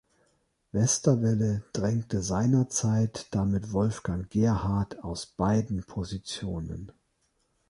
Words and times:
Westerwelle 0.71 1.63
drängte 1.73 2.23
seinerzeit 2.23 3.27
damit 3.29 3.71
Wolfgang 3.71 4.27
Gerhardt 4.31 5.03
aus 5.03 5.27
beiden 5.27 5.83
Positionen. 5.83 6.91